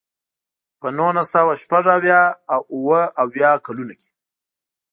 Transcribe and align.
په 0.79 0.87
نولس 0.97 1.27
سوه 1.33 1.53
شپږ 1.61 1.83
اویا 1.95 2.21
او 2.53 2.61
اوه 2.75 3.01
اویا 3.23 3.51
کلونو 3.65 3.93
کې. 3.99 4.09